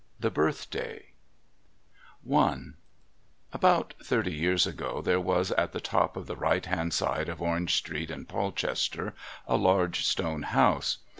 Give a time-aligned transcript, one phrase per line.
[0.19, 1.11] THE BIRTHDAY
[2.33, 2.57] I
[3.53, 7.39] About thirty years ago there was at the top of the right hand side of
[7.39, 9.13] Orange Street, in Polchester,
[9.47, 10.97] a large stone house.